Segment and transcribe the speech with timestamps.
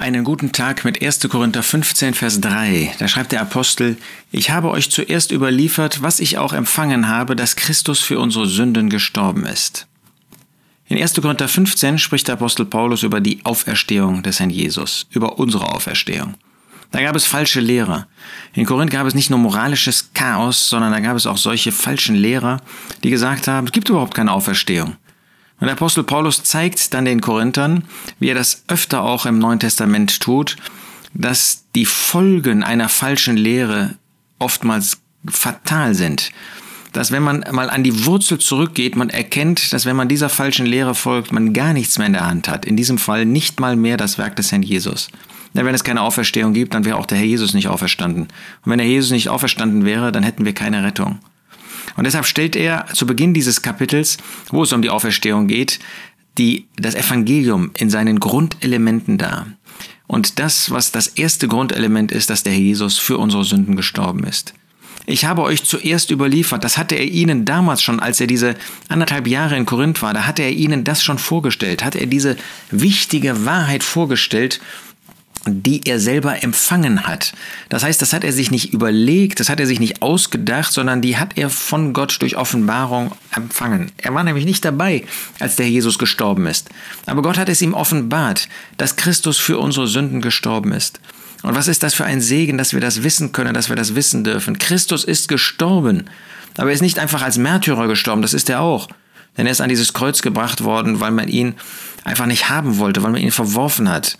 [0.00, 1.28] einen guten Tag mit 1.
[1.28, 2.94] Korinther 15, Vers 3.
[2.98, 3.96] Da schreibt der Apostel,
[4.32, 8.90] ich habe euch zuerst überliefert, was ich auch empfangen habe, dass Christus für unsere Sünden
[8.90, 9.86] gestorben ist.
[10.86, 11.14] In 1.
[11.20, 16.34] Korinther 15 spricht der Apostel Paulus über die Auferstehung des Herrn Jesus, über unsere Auferstehung.
[16.90, 18.06] Da gab es falsche Lehrer.
[18.52, 22.14] In Korinth gab es nicht nur moralisches Chaos, sondern da gab es auch solche falschen
[22.14, 22.60] Lehrer,
[23.02, 24.96] die gesagt haben, es gibt überhaupt keine Auferstehung.
[25.64, 27.84] Und der Apostel Paulus zeigt dann den Korinthern,
[28.18, 30.58] wie er das öfter auch im Neuen Testament tut,
[31.14, 33.94] dass die Folgen einer falschen Lehre
[34.38, 36.32] oftmals fatal sind.
[36.92, 40.66] Dass wenn man mal an die Wurzel zurückgeht, man erkennt, dass wenn man dieser falschen
[40.66, 42.66] Lehre folgt, man gar nichts mehr in der Hand hat.
[42.66, 45.08] In diesem Fall nicht mal mehr das Werk des Herrn Jesus.
[45.54, 48.24] Denn wenn es keine Auferstehung gibt, dann wäre auch der Herr Jesus nicht auferstanden.
[48.24, 51.20] Und wenn der Herr Jesus nicht auferstanden wäre, dann hätten wir keine Rettung.
[51.96, 54.18] Und deshalb stellt er zu Beginn dieses Kapitels,
[54.50, 55.78] wo es um die Auferstehung geht,
[56.38, 59.46] die, das Evangelium in seinen Grundelementen dar.
[60.06, 64.24] Und das, was das erste Grundelement ist, dass der Herr Jesus für unsere Sünden gestorben
[64.24, 64.54] ist.
[65.06, 68.54] Ich habe euch zuerst überliefert, das hatte er ihnen damals schon, als er diese
[68.88, 72.36] anderthalb Jahre in Korinth war, da hatte er ihnen das schon vorgestellt, hat er diese
[72.70, 74.60] wichtige Wahrheit vorgestellt
[75.46, 77.32] die er selber empfangen hat.
[77.68, 81.02] Das heißt, das hat er sich nicht überlegt, das hat er sich nicht ausgedacht, sondern
[81.02, 83.92] die hat er von Gott durch Offenbarung empfangen.
[83.98, 85.04] Er war nämlich nicht dabei,
[85.40, 86.68] als der Jesus gestorben ist.
[87.06, 91.00] Aber Gott hat es ihm offenbart, dass Christus für unsere Sünden gestorben ist.
[91.42, 93.94] Und was ist das für ein Segen, dass wir das wissen können, dass wir das
[93.94, 94.58] wissen dürfen?
[94.58, 96.04] Christus ist gestorben.
[96.56, 98.88] Aber er ist nicht einfach als Märtyrer gestorben, das ist er auch.
[99.36, 101.54] Denn er ist an dieses Kreuz gebracht worden, weil man ihn
[102.04, 104.16] einfach nicht haben wollte, weil man ihn verworfen hat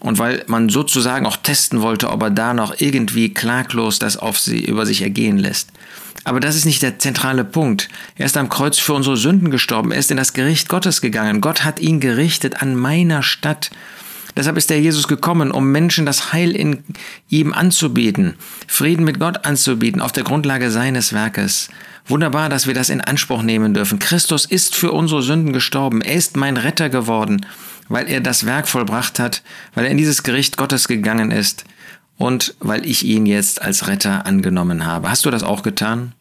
[0.00, 4.38] und weil man sozusagen auch testen wollte, ob er da noch irgendwie klaglos das auf
[4.38, 5.70] sie, über sich ergehen lässt.
[6.24, 7.88] Aber das ist nicht der zentrale Punkt.
[8.16, 9.92] Er ist am Kreuz für unsere Sünden gestorben.
[9.92, 11.40] Er ist in das Gericht Gottes gegangen.
[11.40, 13.70] Gott hat ihn gerichtet an meiner Stadt.
[14.36, 16.84] Deshalb ist der Jesus gekommen, um Menschen das Heil in
[17.28, 18.34] ihm anzubieten,
[18.68, 21.68] Frieden mit Gott anzubieten, auf der Grundlage seines Werkes.
[22.06, 23.98] Wunderbar, dass wir das in Anspruch nehmen dürfen.
[23.98, 26.00] Christus ist für unsere Sünden gestorben.
[26.00, 27.44] Er ist mein Retter geworden
[27.90, 29.42] weil er das Werk vollbracht hat,
[29.74, 31.64] weil er in dieses Gericht Gottes gegangen ist
[32.16, 35.10] und weil ich ihn jetzt als Retter angenommen habe.
[35.10, 36.12] Hast du das auch getan?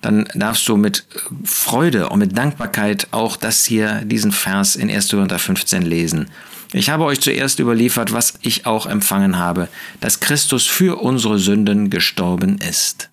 [0.00, 1.06] Dann darfst du mit
[1.44, 5.10] Freude und mit Dankbarkeit auch das hier, diesen Vers in 1.
[5.10, 6.30] Korinther 15 lesen.
[6.72, 9.68] Ich habe euch zuerst überliefert, was ich auch empfangen habe,
[10.00, 13.10] dass Christus für unsere Sünden gestorben ist.